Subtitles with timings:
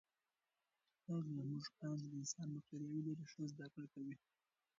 [1.07, 4.15] هغه موږکان چې د انسان بکتریاوې لري، ښه زده کړه کوي.